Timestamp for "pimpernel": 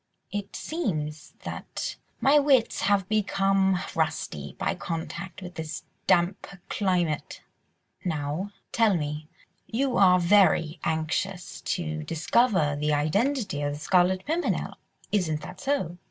14.25-14.73